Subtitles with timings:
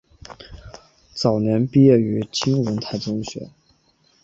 [1.13, 3.51] 早年毕业于金文泰中学。